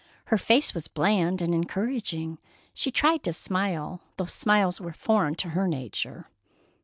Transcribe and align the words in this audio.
Her 0.33 0.37
face 0.39 0.73
was 0.73 0.87
bland 0.87 1.43
and 1.43 1.53
encouraging. 1.53 2.39
She 2.73 2.89
tried 2.89 3.21
to 3.25 3.33
smile, 3.33 4.01
though 4.17 4.25
smiles 4.25 4.81
were 4.81 4.93
foreign 4.93 5.35
to 5.35 5.49
her 5.49 5.67
nature. 5.67 6.27